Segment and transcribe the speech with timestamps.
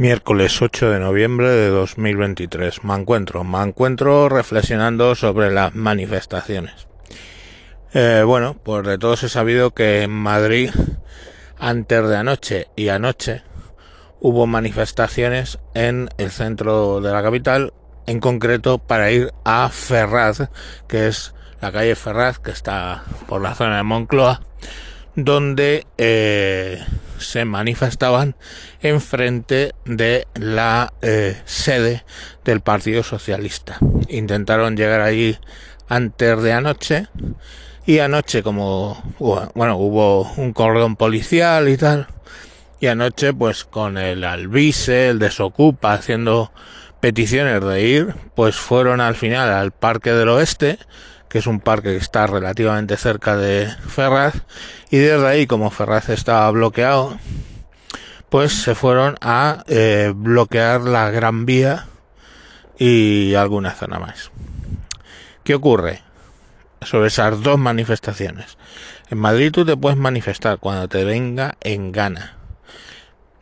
[0.00, 2.84] Miércoles 8 de noviembre de 2023.
[2.84, 6.88] Me encuentro, me encuentro reflexionando sobre las manifestaciones.
[7.92, 10.70] Eh, bueno, pues de todos he sabido que en Madrid,
[11.58, 13.42] antes de anoche y anoche,
[14.20, 17.74] hubo manifestaciones en el centro de la capital,
[18.06, 20.48] en concreto para ir a Ferraz,
[20.88, 24.40] que es la calle Ferraz, que está por la zona de Moncloa,
[25.14, 26.82] donde eh,
[27.20, 28.36] se manifestaban
[28.80, 32.04] en frente de la eh, sede
[32.44, 33.78] del Partido Socialista.
[34.08, 35.38] Intentaron llegar allí
[35.88, 37.06] antes de anoche
[37.86, 42.06] y anoche como bueno hubo un cordón policial y tal
[42.80, 46.50] y anoche pues con el albise, el desocupa haciendo
[47.00, 50.78] peticiones de ir, pues fueron al final al Parque del Oeste
[51.30, 54.34] que es un parque que está relativamente cerca de Ferraz,
[54.90, 57.16] y desde ahí, como Ferraz estaba bloqueado,
[58.28, 61.86] pues se fueron a eh, bloquear la Gran Vía
[62.78, 64.32] y alguna zona más.
[65.44, 66.02] ¿Qué ocurre
[66.82, 68.58] sobre esas dos manifestaciones?
[69.08, 72.38] En Madrid tú te puedes manifestar cuando te venga en gana,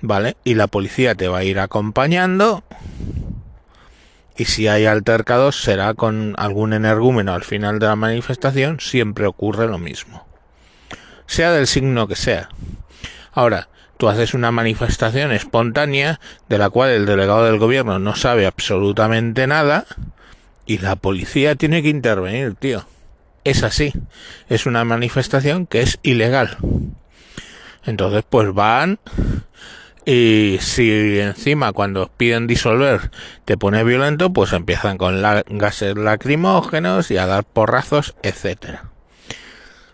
[0.03, 0.37] ¿vale?
[0.45, 2.65] Y la policía te va a ir acompañando
[4.39, 9.67] y si hay altercados será con algún energúmeno al final de la manifestación, siempre ocurre
[9.67, 10.27] lo mismo.
[11.27, 12.49] Sea del signo que sea.
[13.33, 18.47] Ahora, tú haces una manifestación espontánea de la cual el delegado del gobierno no sabe
[18.47, 19.87] absolutamente nada
[20.67, 22.87] y la policía tiene que intervenir, tío.
[23.43, 23.93] Es así.
[24.49, 26.59] Es una manifestación que es ilegal.
[27.85, 29.01] Entonces, pues van,
[30.11, 33.11] y si encima cuando piden disolver
[33.45, 35.21] te pone violento, pues empiezan con
[35.51, 38.85] gases lacrimógenos y a dar porrazos, etcétera.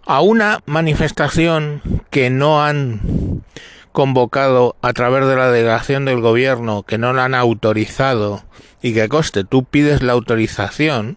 [0.07, 3.42] A una manifestación que no han
[3.91, 8.45] convocado a través de la delegación del gobierno, que no la han autorizado
[8.83, 11.17] y que coste, tú pides la autorización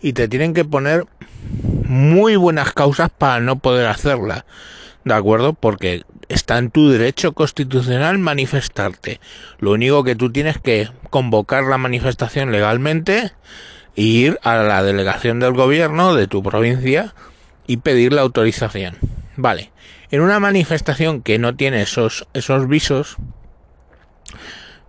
[0.00, 1.04] y te tienen que poner
[1.86, 4.46] muy buenas causas para no poder hacerla.
[5.04, 5.52] ¿De acuerdo?
[5.52, 9.20] Porque está en tu derecho constitucional manifestarte.
[9.58, 13.32] Lo único que tú tienes que convocar la manifestación legalmente
[13.96, 17.14] e ir a la delegación del gobierno de tu provincia
[17.66, 18.96] y pedir la autorización.
[19.36, 19.72] Vale.
[20.10, 23.16] En una manifestación que no tiene esos, esos visos,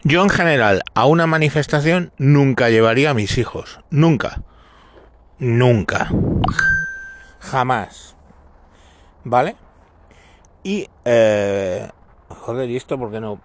[0.03, 3.79] yo en general a una manifestación nunca llevaría a mis hijos.
[3.89, 4.41] Nunca.
[5.39, 6.11] Nunca.
[7.39, 8.15] Jamás.
[9.23, 9.55] ¿Vale?
[10.65, 11.87] Y, eh,
[12.27, 13.39] joder, ¿y esto porque no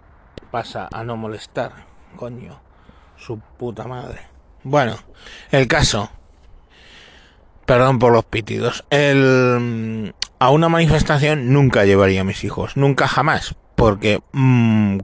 [0.50, 1.70] pasa a no molestar?
[2.16, 2.58] Coño,
[3.19, 4.20] su puta madre.
[4.62, 4.97] Bueno,
[5.50, 6.10] el caso.
[7.66, 8.86] Perdón por los pitidos.
[8.88, 12.78] El, a una manifestación nunca llevaría a mis hijos.
[12.78, 13.54] Nunca jamás.
[13.75, 15.00] Porque mm,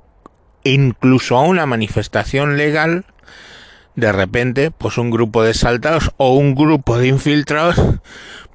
[0.64, 3.04] incluso a una manifestación legal,
[3.94, 7.78] de repente, pues un grupo de saltados o un grupo de infiltrados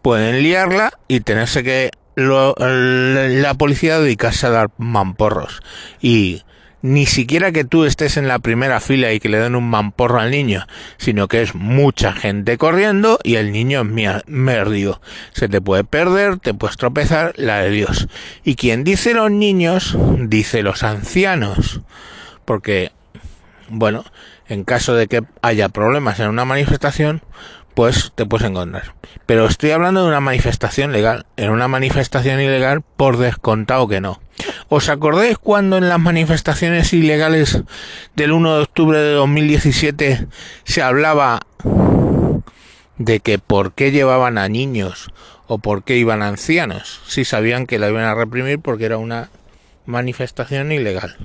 [0.02, 5.62] pueden liarla y tenerse que la policía dedicarse a dar mamporros
[6.02, 6.44] y
[6.82, 10.20] ni siquiera que tú estés en la primera fila y que le den un mamporro
[10.20, 10.66] al niño,
[10.98, 15.02] sino que es mucha gente corriendo y el niño es merdido.
[15.32, 18.08] Se te puede perder, te puedes tropezar, la de Dios.
[18.44, 21.82] Y quien dice los niños, dice los ancianos.
[22.46, 22.92] Porque,
[23.70, 24.04] bueno,
[24.48, 27.22] en caso de que haya problemas en una manifestación,
[27.82, 28.94] pues te puedes encontrar.
[29.26, 31.26] Pero estoy hablando de una manifestación legal.
[31.36, 34.22] En una manifestación ilegal, por descontado que no.
[34.70, 37.64] ¿Os acordáis cuando en las manifestaciones ilegales
[38.16, 40.28] del 1 de octubre de 2017
[40.64, 41.40] se hablaba
[43.00, 45.10] de que por qué llevaban a niños
[45.48, 49.00] o por qué iban a ancianos si sabían que la iban a reprimir porque era
[49.00, 49.32] una
[49.88, 51.18] manifestación ilegal?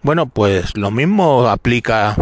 [0.00, 2.16] Bueno, pues lo mismo aplica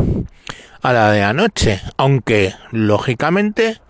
[0.84, 3.80] a la de anoche, aunque lógicamente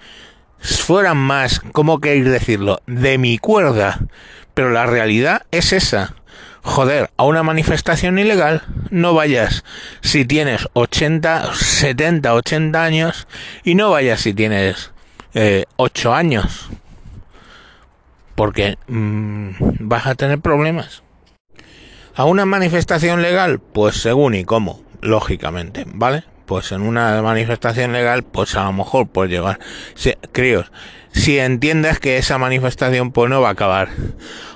[0.60, 3.98] fueran más, ¿cómo queréis decirlo?, de mi cuerda,
[4.54, 6.14] pero la realidad es esa.
[6.62, 9.64] Joder, a una manifestación ilegal no vayas
[10.02, 13.26] si tienes 80, 70, 80 años
[13.64, 14.92] y no vayas si tienes
[15.34, 16.70] eh, 8 años.
[18.36, 19.48] Porque mm,
[19.80, 21.02] vas a tener problemas.
[22.14, 26.22] A una manifestación legal, pues según y cómo, lógicamente, ¿vale?
[26.46, 29.58] Pues en una manifestación legal, pues a lo mejor puedes llevar,
[29.94, 30.70] si, críos,
[31.12, 33.88] si entiendes que esa manifestación pues no va a acabar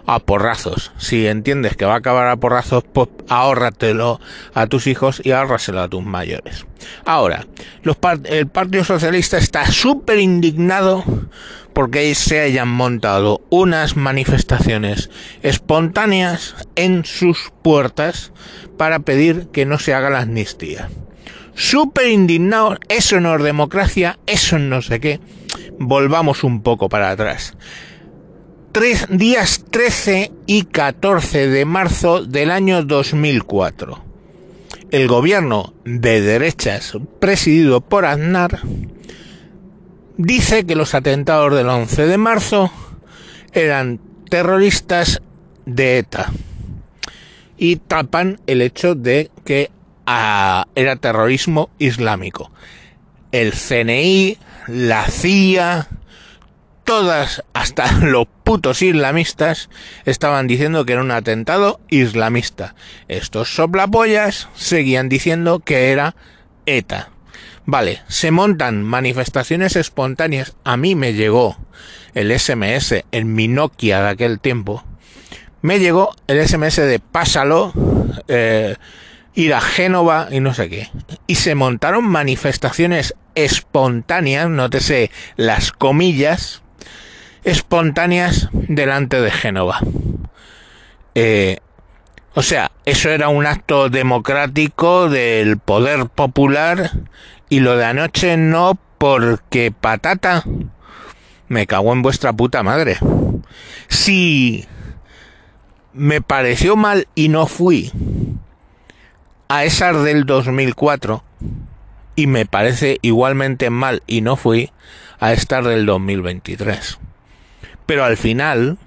[0.06, 4.20] a porrazos, si entiendes que va a acabar a porrazos, pues ahórratelo
[4.54, 6.66] a tus hijos y ahórraselo a tus mayores.
[7.04, 7.46] Ahora,
[7.82, 11.04] los el Partido Socialista está súper indignado
[11.74, 15.10] porque se hayan montado unas manifestaciones
[15.42, 18.32] espontáneas en sus puertas
[18.76, 20.88] para pedir que no se haga la amnistía.
[21.58, 25.18] Súper indignados, eso no es democracia, eso no sé qué.
[25.76, 27.56] Volvamos un poco para atrás.
[28.70, 34.04] Tres, días 13 y 14 de marzo del año 2004.
[34.92, 38.60] El gobierno de derechas presidido por Aznar
[40.16, 42.70] dice que los atentados del 11 de marzo
[43.52, 43.98] eran
[44.30, 45.22] terroristas
[45.66, 46.32] de ETA
[47.56, 49.72] y tapan el hecho de que
[50.74, 52.50] era terrorismo islámico.
[53.32, 55.88] El CNI, la CIA,
[56.84, 59.68] todas, hasta los putos islamistas,
[60.06, 62.74] estaban diciendo que era un atentado islamista.
[63.08, 66.16] Estos soplapollas seguían diciendo que era
[66.64, 67.10] ETA.
[67.66, 70.56] Vale, se montan manifestaciones espontáneas.
[70.64, 71.58] A mí me llegó
[72.14, 74.82] el SMS en mi Nokia de aquel tiempo.
[75.60, 77.74] Me llegó el SMS de pásalo,
[78.28, 78.76] eh,
[79.38, 80.90] ir a Génova y no sé qué.
[81.28, 86.62] Y se montaron manifestaciones espontáneas, nótese las comillas,
[87.44, 89.78] espontáneas delante de Génova.
[91.14, 91.58] Eh,
[92.34, 96.90] o sea, eso era un acto democrático del poder popular
[97.48, 100.42] y lo de anoche no porque patata
[101.46, 102.98] me cago en vuestra puta madre.
[103.86, 104.66] Si
[105.92, 107.92] me pareció mal y no fui
[109.48, 111.24] a esas del 2004
[112.16, 114.70] y me parece igualmente mal y no fui
[115.20, 116.98] a estar del 2023.
[117.86, 118.78] Pero al final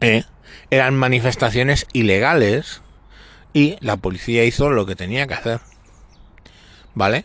[0.00, 0.24] eh,
[0.70, 2.82] eran manifestaciones ilegales
[3.52, 5.60] y la policía hizo lo que tenía que hacer.
[6.94, 7.24] ¿Vale?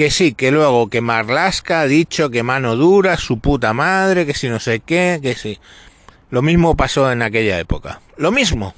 [0.00, 4.32] que sí, que luego que Marlaska ha dicho que mano dura, su puta madre, que
[4.32, 5.58] si no sé qué, que sí.
[6.30, 8.00] Lo mismo pasó en aquella época.
[8.16, 8.74] Lo mismo.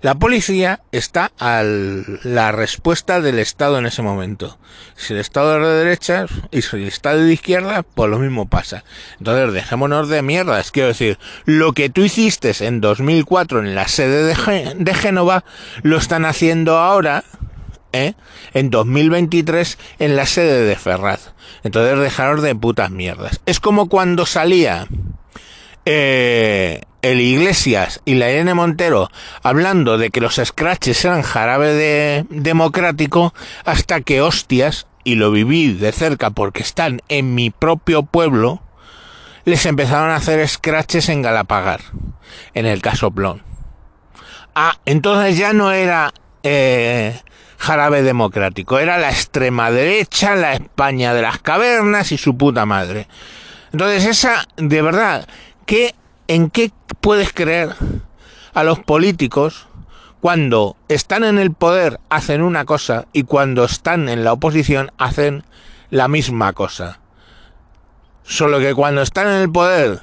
[0.00, 4.56] La policía está a la respuesta del Estado en ese momento.
[4.94, 8.20] Si el Estado es de derecha y si el Estado es de izquierda, pues lo
[8.20, 8.84] mismo pasa.
[9.18, 10.70] Entonces, dejémonos de mierdas.
[10.70, 15.44] Quiero decir, lo que tú hiciste en 2004 en la sede de, de Génova,
[15.82, 17.24] lo están haciendo ahora
[17.92, 18.14] ¿eh?
[18.54, 21.32] en 2023 en la sede de Ferraz.
[21.64, 23.40] Entonces dejaros de putas mierdas.
[23.46, 24.86] Es como cuando salía
[25.90, 29.08] eh, el Iglesias y la Irene Montero
[29.42, 33.32] hablando de que los scratches eran jarabe de democrático
[33.64, 38.60] hasta que hostias, y lo viví de cerca porque están en mi propio pueblo,
[39.46, 41.80] les empezaron a hacer scratches en Galapagar,
[42.52, 43.42] en el casoplón.
[44.54, 46.12] Ah, entonces ya no era
[46.42, 47.18] eh,
[47.56, 48.78] jarabe democrático.
[48.78, 53.08] Era la extrema derecha, la España de las cavernas y su puta madre.
[53.72, 55.26] Entonces esa, de verdad,
[55.68, 55.94] ¿qué,
[56.28, 56.72] ¿en qué
[57.02, 57.74] puedes creer
[58.54, 59.68] a los políticos
[60.20, 65.44] cuando están en el poder hacen una cosa y cuando están en la oposición hacen
[65.90, 67.00] la misma cosa?
[68.22, 70.00] Solo que cuando están en el poder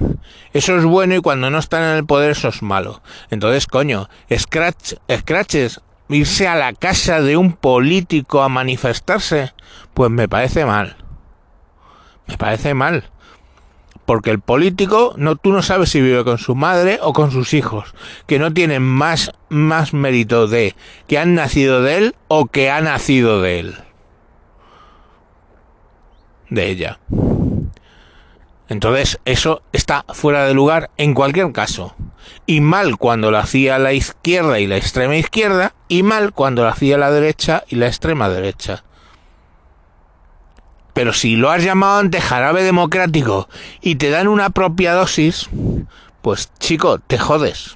[0.54, 3.02] eso es bueno y cuando no están en el poder eso es malo.
[3.32, 9.54] Entonces, coño, scratch, scratches irse a la casa de un político a manifestarse,
[9.96, 10.96] pues me parece mal.
[12.28, 13.10] Me parece mal.
[14.06, 17.54] Porque el político, no, tú no sabes si vive con su madre o con sus
[17.54, 17.94] hijos,
[18.28, 20.76] que no tienen más, más mérito de
[21.08, 23.76] que han nacido de él o que ha nacido de él.
[26.50, 27.00] De ella.
[28.68, 31.96] Entonces, eso está fuera de lugar en cualquier caso.
[32.48, 36.70] Y mal cuando lo hacía la izquierda y la extrema izquierda, y mal cuando lo
[36.70, 38.84] hacía la derecha y la extrema derecha.
[40.96, 43.50] Pero si lo has llamado antes jarabe democrático
[43.82, 45.50] y te dan una propia dosis,
[46.22, 47.74] pues chico, te jodes.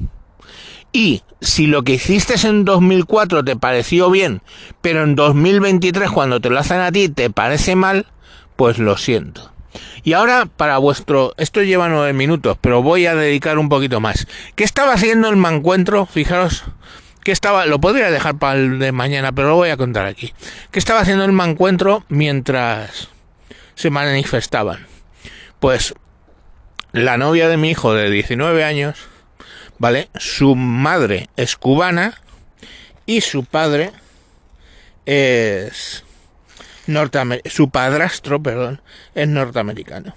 [0.93, 4.41] Y si lo que hiciste en 2004 te pareció bien,
[4.79, 8.07] pero en 2023 cuando te lo hacen a ti te parece mal,
[8.55, 9.51] pues lo siento.
[10.03, 14.27] Y ahora para vuestro, esto lleva nueve minutos, pero voy a dedicar un poquito más.
[14.55, 16.05] ¿Qué estaba haciendo el mancuentro?
[16.05, 16.63] Fijaros,
[17.29, 20.33] que estaba, lo podría dejar para el de mañana, pero lo voy a contar aquí.
[20.71, 23.09] ¿Qué estaba haciendo el mancuentro mientras
[23.75, 24.88] se manifestaban?
[25.59, 25.93] Pues
[26.91, 28.98] la novia de mi hijo de 19 años,
[29.77, 30.09] ¿vale?
[30.15, 32.19] Su madre es cubana
[33.05, 33.91] y su padre
[35.05, 36.03] es
[37.45, 38.81] su padrastro, perdón,
[39.13, 40.15] es norteamericano.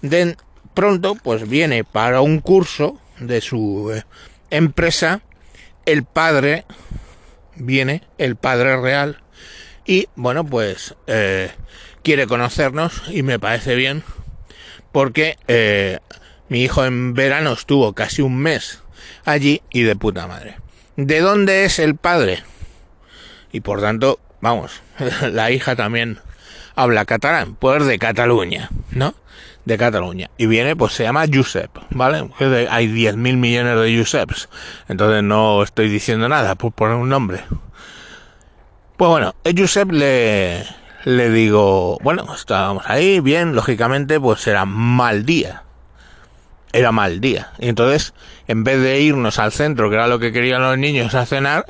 [0.00, 0.34] De
[0.72, 4.04] pronto, pues viene para un curso de su eh,
[4.48, 5.20] empresa,
[5.88, 6.66] el padre
[7.56, 9.22] viene, el padre real,
[9.86, 11.50] y bueno, pues eh,
[12.02, 14.04] quiere conocernos y me parece bien
[14.92, 16.00] porque eh,
[16.50, 18.82] mi hijo en verano estuvo casi un mes
[19.24, 20.56] allí y de puta madre.
[20.96, 22.42] ¿De dónde es el padre?
[23.50, 24.82] Y por tanto, vamos,
[25.22, 26.18] la hija también
[26.74, 29.14] habla catalán, pues de Cataluña, ¿no?
[29.68, 30.30] De Cataluña.
[30.38, 32.30] Y viene, pues se llama Josep, ¿vale?
[32.70, 34.48] Hay 10.000 millones de Joseps.
[34.88, 37.42] Entonces no estoy diciendo nada por poner un nombre.
[38.96, 40.64] Pues bueno, a Josep le,
[41.04, 45.64] le digo, bueno, estábamos ahí, bien, lógicamente, pues era mal día.
[46.72, 47.52] Era mal día.
[47.58, 48.14] Y entonces,
[48.46, 51.66] en vez de irnos al centro, que era lo que querían los niños a cenar,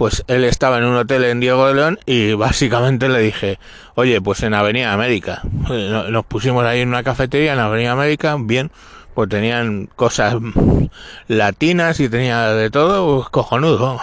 [0.00, 3.58] pues él estaba en un hotel en Diego de León y básicamente le dije,
[3.96, 5.42] oye, pues en Avenida América.
[5.68, 8.70] Eh, nos pusimos ahí en una cafetería en Avenida América, bien,
[9.12, 10.36] pues tenían cosas
[11.28, 14.00] latinas y tenía de todo, pues cojonudo.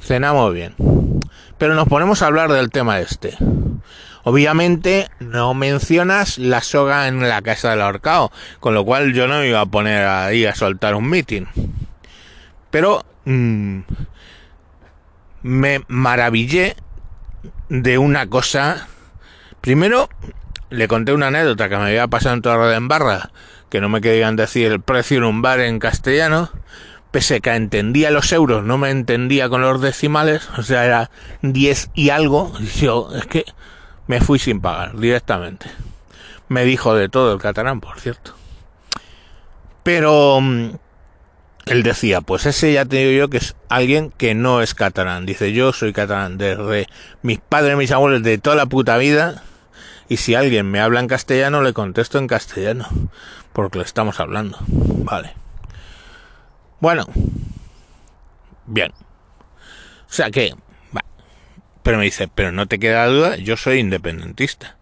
[0.00, 0.74] Cenamos bien.
[1.58, 3.36] Pero nos ponemos a hablar del tema este.
[4.24, 9.38] Obviamente no mencionas la soga en la casa del ahorcado, con lo cual yo no
[9.38, 11.44] me iba a poner ahí a soltar un meeting.
[12.72, 13.82] Pero mmm,
[15.48, 16.76] me maravillé
[17.70, 18.86] de una cosa.
[19.62, 20.10] Primero,
[20.68, 23.30] le conté una anécdota que me había pasado en Torre de Barra,
[23.70, 26.50] que no me querían decir el precio en un bar en castellano,
[27.12, 31.92] pese que entendía los euros, no me entendía con los decimales, o sea, era 10
[31.94, 33.46] y algo, y yo, es que
[34.06, 35.70] me fui sin pagar directamente.
[36.48, 38.34] Me dijo de todo el catalán, por cierto.
[39.82, 40.72] Pero mm,
[41.68, 45.26] él decía, pues ese ya te digo yo que es alguien que no es catalán.
[45.26, 46.86] Dice, yo soy catalán desde
[47.22, 49.42] mis padres, mis abuelos, de toda la puta vida.
[50.08, 52.88] Y si alguien me habla en castellano, le contesto en castellano.
[53.52, 54.58] Porque lo estamos hablando.
[54.68, 55.34] Vale.
[56.80, 57.06] Bueno.
[58.66, 58.92] Bien.
[60.08, 60.54] O sea que...
[61.82, 64.76] Pero me dice, pero no te queda duda, yo soy independentista.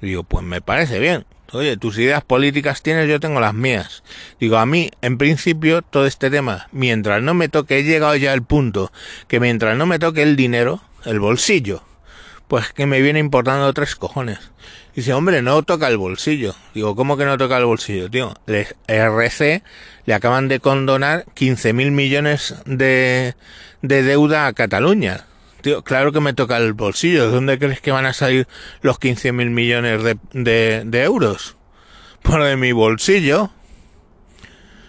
[0.00, 1.24] Digo, pues me parece bien.
[1.52, 4.02] Oye, tus ideas políticas tienes, yo tengo las mías.
[4.40, 8.32] Digo, a mí, en principio, todo este tema, mientras no me toque, he llegado ya
[8.32, 8.90] al punto
[9.28, 11.82] que mientras no me toque el dinero, el bolsillo,
[12.48, 14.38] pues que me viene importando tres cojones.
[14.96, 16.54] Dice, hombre, no toca el bolsillo.
[16.74, 18.34] Digo, ¿cómo que no toca el bolsillo, tío?
[18.46, 19.62] RC
[20.06, 23.34] le acaban de condonar 15 mil millones de
[23.82, 25.26] deuda a Cataluña.
[25.62, 27.26] Tío, claro que me toca el bolsillo.
[27.26, 28.48] ¿De dónde crees que van a salir
[28.82, 30.18] los 15 mil millones de,
[30.84, 31.56] de, euros?
[32.20, 33.50] Por de mi bolsillo.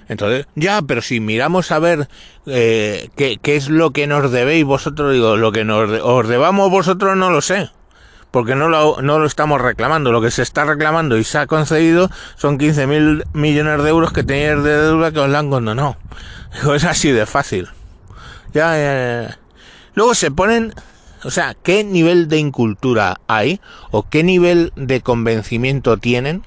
[0.09, 2.07] Entonces, ya, pero si miramos a ver
[2.47, 6.71] eh, qué, qué, es lo que nos debéis vosotros, digo, lo que nos os debamos
[6.71, 7.69] vosotros no lo sé,
[8.31, 10.11] porque no lo, no lo estamos reclamando.
[10.11, 14.11] Lo que se está reclamando y se ha concedido son 15 mil millones de euros
[14.11, 15.97] que tenéis de deuda que os la han condonado.
[16.55, 17.69] Digo, es así de fácil.
[18.53, 19.42] Ya, ya, ya.
[19.95, 20.73] Luego se ponen,
[21.23, 26.43] o sea, ¿qué nivel de incultura hay o qué nivel de convencimiento tienen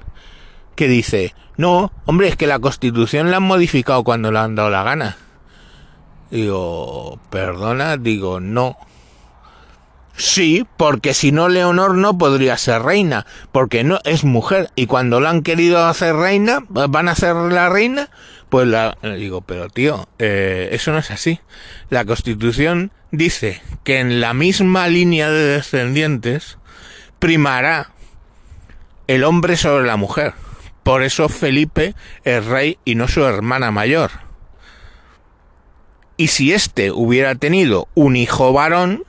[0.75, 4.71] que dice, no, hombre, es que la constitución la han modificado cuando le han dado
[4.71, 5.17] la gana?
[6.31, 8.77] Digo, perdona, digo, no.
[10.17, 15.21] Sí, porque si no Leonor no podría ser reina, porque no es mujer y cuando
[15.21, 18.09] la han querido hacer reina, van a hacer la reina,
[18.49, 21.41] pues la digo, pero tío, eh, eso no es así.
[21.91, 26.59] La Constitución dice que en la misma línea de descendientes
[27.19, 27.91] primará
[29.07, 30.35] el hombre sobre la mujer.
[30.83, 31.95] Por eso Felipe
[32.25, 34.11] es rey y no su hermana mayor.
[36.17, 39.05] Y si éste hubiera tenido un hijo varón,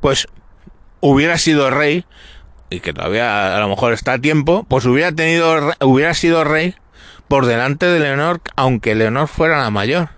[0.00, 0.26] pues
[1.00, 2.04] hubiera sido rey,
[2.70, 6.74] y que todavía a lo mejor está a tiempo, pues hubiera tenido, hubiera sido rey
[7.28, 10.08] por delante de Leonor, aunque Leonor fuera la mayor.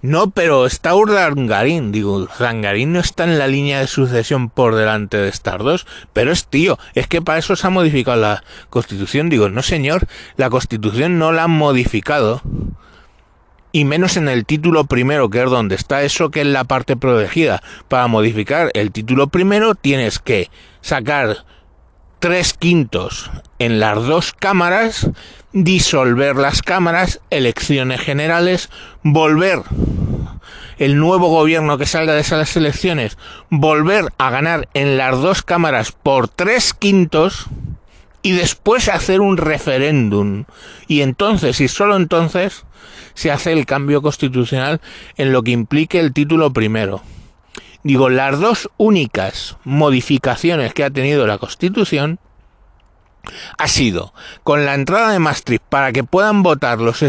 [0.00, 1.90] No, pero está Urdangarín.
[1.90, 6.30] Digo, Urdangarín no está en la línea de sucesión por delante de estar dos, pero
[6.30, 6.78] es tío.
[6.94, 9.28] Es que para eso se ha modificado la constitución.
[9.28, 12.42] Digo, no señor, la constitución no la han modificado.
[13.72, 16.96] Y menos en el título primero, que es donde está eso que es la parte
[16.96, 17.62] protegida.
[17.88, 20.48] Para modificar el título primero tienes que
[20.80, 21.44] sacar
[22.18, 25.10] tres quintos en las dos cámaras
[25.52, 28.70] disolver las cámaras, elecciones generales,
[29.02, 29.62] volver
[30.78, 33.18] el nuevo gobierno que salga de esas elecciones,
[33.50, 37.46] volver a ganar en las dos cámaras por tres quintos
[38.22, 40.44] y después hacer un referéndum.
[40.86, 42.64] Y entonces, y solo entonces,
[43.14, 44.80] se hace el cambio constitucional
[45.16, 47.02] en lo que implique el título primero.
[47.82, 52.18] Digo, las dos únicas modificaciones que ha tenido la Constitución
[53.58, 57.02] ha sido con la entrada de Maastricht para que puedan votar los,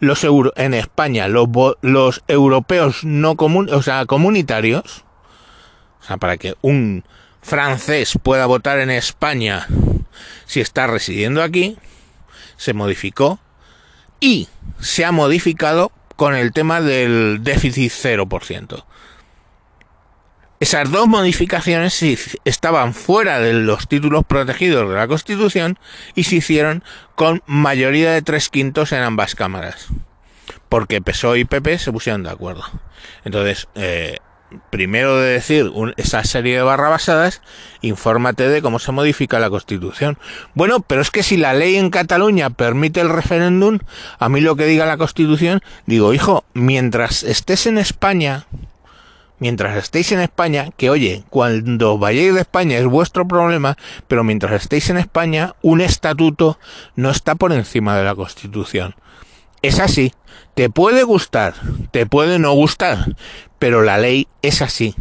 [0.00, 1.48] los en España los,
[1.80, 5.04] los europeos no comun, o sea, comunitarios,
[6.20, 7.04] para que un
[7.40, 9.66] francés pueda votar en España
[10.46, 11.76] si está residiendo aquí,
[12.56, 13.38] se modificó
[14.20, 14.48] y
[14.80, 18.84] se ha modificado con el tema del déficit 0%.
[20.60, 22.02] Esas dos modificaciones
[22.44, 25.78] estaban fuera de los títulos protegidos de la Constitución
[26.14, 26.84] y se hicieron
[27.16, 29.88] con mayoría de tres quintos en ambas cámaras.
[30.68, 32.64] Porque PSOE y PP se pusieron de acuerdo.
[33.24, 34.18] Entonces, eh,
[34.70, 37.42] primero de decir esa serie de barrabasadas,
[37.80, 40.18] infórmate de cómo se modifica la Constitución.
[40.54, 43.80] Bueno, pero es que si la ley en Cataluña permite el referéndum,
[44.18, 48.46] a mí lo que diga la Constitución, digo, hijo, mientras estés en España,
[49.38, 53.76] mientras estéis en España, que oye, cuando vayáis de España es vuestro problema,
[54.08, 56.58] pero mientras estéis en España, un estatuto
[56.96, 58.94] no está por encima de la Constitución.
[59.62, 60.12] Es así.
[60.54, 61.54] Te puede gustar,
[61.90, 63.16] te puede no gustar,
[63.58, 64.94] pero la ley es así.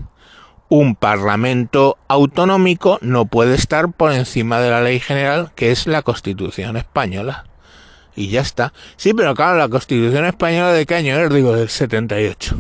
[0.68, 6.02] Un parlamento autonómico no puede estar por encima de la ley general, que es la
[6.02, 7.46] Constitución española.
[8.16, 8.74] Y ya está.
[8.96, 12.56] Sí, pero claro, la Constitución española de qué año es, digo, del 78.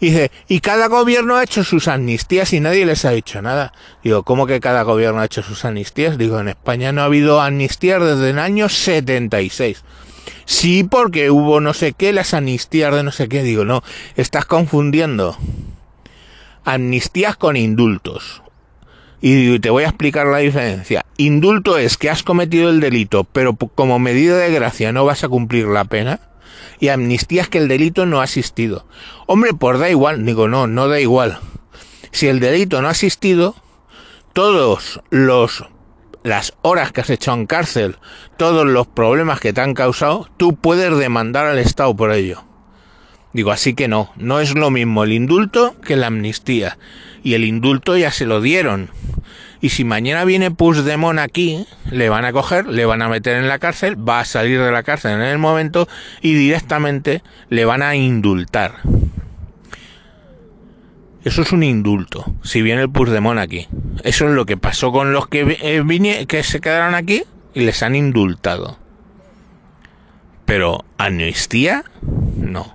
[0.00, 3.74] Y dice, y cada gobierno ha hecho sus amnistías y nadie les ha dicho nada.
[4.02, 6.16] Digo, ¿cómo que cada gobierno ha hecho sus amnistías?
[6.16, 9.84] Digo, en España no ha habido amnistías desde el año 76.
[10.46, 13.42] Sí, porque hubo no sé qué, las amnistías de no sé qué.
[13.42, 13.82] Digo, no,
[14.16, 15.36] estás confundiendo
[16.64, 18.42] amnistías con indultos.
[19.20, 21.04] Y te voy a explicar la diferencia.
[21.18, 25.28] Indulto es que has cometido el delito, pero como medida de gracia no vas a
[25.28, 26.20] cumplir la pena
[26.78, 28.86] y amnistía es que el delito no ha asistido.
[29.26, 31.38] Hombre, pues da igual, digo, no, no da igual.
[32.12, 33.54] Si el delito no ha asistido,
[34.32, 35.64] todos los
[36.22, 37.96] las horas que has hecho en cárcel,
[38.36, 42.44] todos los problemas que te han causado, tú puedes demandar al Estado por ello.
[43.32, 46.78] Digo, así que no, no es lo mismo el indulto que la amnistía.
[47.22, 48.90] Y el indulto ya se lo dieron.
[49.60, 53.48] Y si mañana viene Puigdemont aquí, le van a coger, le van a meter en
[53.48, 55.86] la cárcel, va a salir de la cárcel en el momento
[56.22, 58.76] y directamente le van a indultar.
[61.22, 63.68] Eso es un indulto, si viene el Puigdemont aquí.
[64.02, 67.82] Eso es lo que pasó con los que, eh, que se quedaron aquí y les
[67.82, 68.78] han indultado.
[70.46, 72.72] Pero amnistía, no.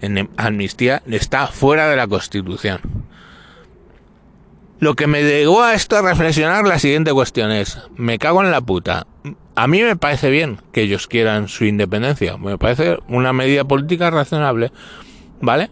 [0.00, 2.80] En amnistía está fuera de la Constitución.
[4.80, 8.50] Lo que me llegó a esto a reflexionar la siguiente cuestión es, me cago en
[8.50, 9.06] la puta.
[9.54, 14.10] A mí me parece bien que ellos quieran su independencia, me parece una medida política
[14.10, 14.72] razonable,
[15.42, 15.68] ¿vale?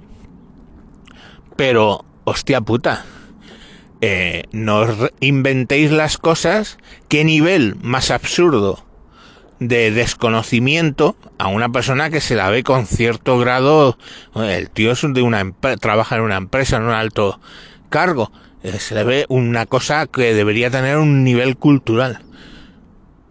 [1.57, 3.07] Pero, hostia puta,
[4.03, 4.87] eh, no
[5.21, 6.77] inventéis las cosas,
[7.09, 8.85] qué nivel más absurdo
[9.59, 13.97] de desconocimiento a una persona que se la ve con cierto grado,
[14.35, 17.41] el tío es de una trabaja en una empresa, en un alto
[17.89, 18.31] cargo,
[18.63, 22.21] se le ve una cosa que debería tener un nivel cultural.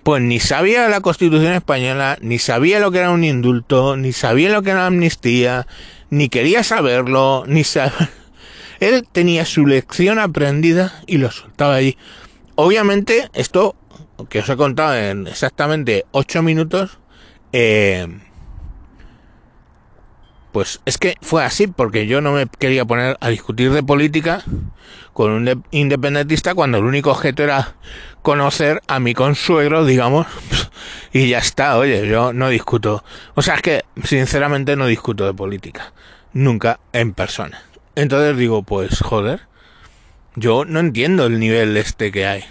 [0.04, 4.50] Pues ni sabía la Constitución española, ni sabía lo que era un indulto, ni sabía
[4.50, 5.68] lo que era amnistía,
[6.10, 8.10] ni quería saberlo, ni saber...
[8.80, 11.98] Él tenía su lección aprendida y lo soltaba allí.
[12.56, 13.76] Obviamente, esto
[14.30, 17.00] que os he contado en exactamente 8 minutos,
[17.54, 18.08] eh,
[20.58, 24.44] pues es que fue así, porque yo no me quería poner a discutir de política
[25.14, 27.76] con un independentista cuando el único objeto era
[28.24, 30.26] conocer a mi consuegro, digamos,
[31.14, 33.04] y ya está, oye, yo no discuto.
[33.36, 35.94] O sea, es que sinceramente no discuto de política,
[36.34, 37.62] nunca en persona.
[37.94, 39.42] Entonces digo, pues joder,
[40.36, 42.44] yo no entiendo el nivel este que hay.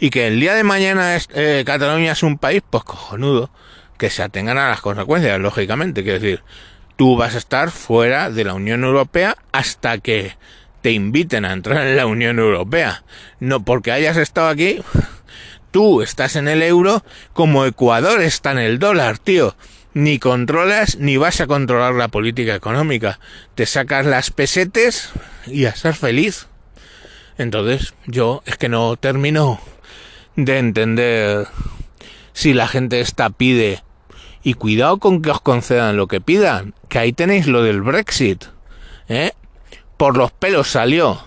[0.00, 3.48] Y que el día de mañana eh, Cataluña es un país, pues cojonudo,
[3.96, 6.42] que se atengan a las consecuencias, lógicamente, quiero decir
[6.96, 10.34] tú vas a estar fuera de la Unión Europea hasta que
[10.82, 13.04] te inviten a entrar en la Unión Europea.
[13.40, 14.80] No porque hayas estado aquí,
[15.70, 19.56] tú estás en el euro como Ecuador está en el dólar, tío.
[19.94, 23.18] Ni controlas ni vas a controlar la política económica.
[23.54, 25.10] Te sacas las pesetes
[25.46, 26.48] y a ser feliz.
[27.38, 29.60] Entonces, yo es que no termino
[30.36, 31.46] de entender
[32.32, 33.82] si la gente esta pide
[34.46, 38.44] y cuidado con que os concedan lo que pidan, que ahí tenéis lo del Brexit.
[39.08, 39.32] ¿eh?
[39.96, 41.20] Por los pelos salió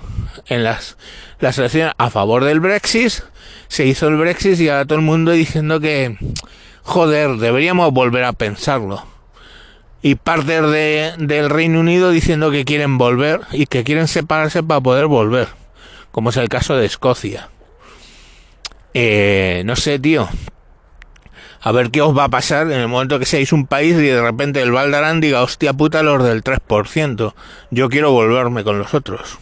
[0.47, 0.95] en las,
[1.41, 3.11] las elecciones a favor del Brexit,
[3.67, 6.15] se hizo el Brexit y ahora todo el mundo diciendo que,
[6.83, 9.03] joder, deberíamos volver a pensarlo.
[10.01, 14.79] Y parte de, del Reino Unido diciendo que quieren volver y que quieren separarse para
[14.79, 15.49] poder volver,
[16.13, 17.49] como es el caso de Escocia.
[18.93, 20.29] Eh, no sé, tío,
[21.61, 24.07] a ver qué os va a pasar en el momento que seáis un país y
[24.07, 27.33] de repente el Valdarán diga, hostia puta, los del 3%,
[27.71, 29.39] yo quiero volverme con los otros.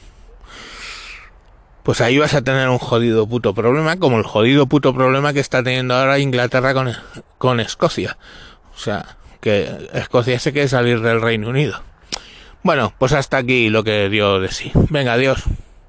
[1.84, 5.40] pues ahí vas a tener un jodido puto problema, como el jodido puto problema que
[5.40, 6.92] está teniendo ahora Inglaterra con,
[7.38, 8.18] con Escocia.
[8.76, 11.82] O sea, que Escocia se quiere salir del Reino Unido.
[12.64, 14.72] Bueno, pues hasta aquí lo que dio de sí.
[14.90, 15.44] Venga, adiós.